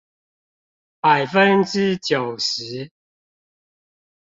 [0.99, 2.91] 百分之九十